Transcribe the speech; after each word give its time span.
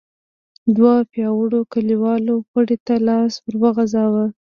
دوو 0.75 0.93
پياوړو 1.11 1.59
کليوالو 1.73 2.35
پړي 2.51 2.77
ته 2.85 2.93
لاس 3.07 3.33
ور 3.43 3.55
وغځاوه. 3.63 4.25